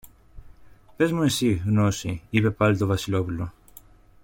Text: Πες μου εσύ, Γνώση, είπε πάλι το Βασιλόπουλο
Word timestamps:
Πες 0.95 1.11
μου 1.11 1.23
εσύ, 1.23 1.51
Γνώση, 1.65 2.21
είπε 2.29 2.49
πάλι 2.51 2.77
το 2.77 2.85
Βασιλόπουλο 2.87 3.53